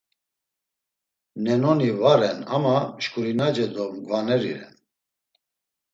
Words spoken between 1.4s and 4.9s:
Nenoni va ren ama mşkurinace do mgvaneri ren.